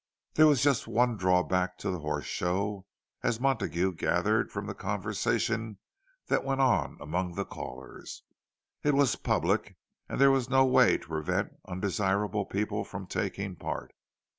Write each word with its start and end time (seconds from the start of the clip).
There 0.33 0.47
was 0.47 0.63
just 0.63 0.87
one 0.87 1.15
drawback 1.15 1.77
to 1.77 1.91
the 1.91 1.99
Horse 1.99 2.25
Show, 2.25 2.87
as 3.21 3.39
Montague 3.39 3.91
gathered 3.93 4.51
from 4.51 4.65
the 4.65 4.73
conversation 4.73 5.77
that 6.25 6.43
went 6.43 6.59
on 6.59 6.97
among 6.99 7.35
the 7.35 7.45
callers: 7.45 8.23
it 8.81 8.95
was 8.95 9.15
public, 9.15 9.77
and 10.09 10.19
there 10.19 10.31
was 10.31 10.49
no 10.49 10.65
way 10.65 10.97
to 10.97 11.07
prevent 11.07 11.53
undesirable 11.67 12.47
people 12.47 12.83
from 12.83 13.05
taking 13.05 13.55
part. 13.55 13.93